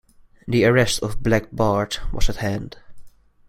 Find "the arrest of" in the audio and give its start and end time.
0.47-1.21